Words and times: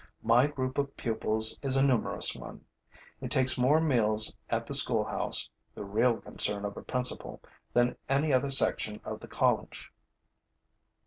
My 0.23 0.47
group 0.47 0.79
of 0.79 0.97
pupils 0.97 1.59
is 1.61 1.75
a 1.77 1.83
numerous 1.85 2.35
one. 2.35 2.65
It 3.21 3.29
takes 3.29 3.55
more 3.55 3.79
meals 3.79 4.35
at 4.49 4.65
the 4.65 4.73
schoolhouse 4.73 5.47
the 5.75 5.85
real 5.85 6.17
concern 6.17 6.65
of 6.65 6.75
a 6.75 6.81
principal 6.81 7.39
than 7.71 7.95
any 8.09 8.33
other 8.33 8.49
section 8.49 8.99
of 9.05 9.19
the 9.19 9.27
college. 9.27 9.93